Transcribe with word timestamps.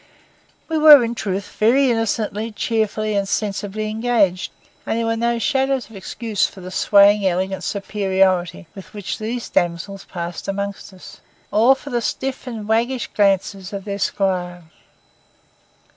We 0.67 0.79
were 0.79 1.03
in 1.03 1.13
truth 1.13 1.55
very 1.59 1.91
innocently, 1.91 2.51
cheerfully, 2.51 3.13
and 3.13 3.27
sensibly 3.27 3.87
engaged, 3.87 4.51
and 4.83 4.97
there 4.97 5.05
was 5.05 5.17
no 5.19 5.37
shadow 5.37 5.75
of 5.75 5.91
excuse 5.95 6.47
for 6.47 6.59
the 6.59 6.71
swaying 6.71 7.23
elegant 7.27 7.63
superiority 7.63 8.65
with 8.73 8.95
which 8.95 9.19
these 9.19 9.47
damsels 9.47 10.05
passed 10.05 10.47
among 10.47 10.69
us, 10.73 11.21
or 11.51 11.75
for 11.75 11.91
the 11.91 12.01
stiff 12.01 12.47
and 12.47 12.67
waggish 12.67 13.11
glances 13.13 13.73
of 13.73 13.85
their 13.85 13.99
squire. 13.99 14.63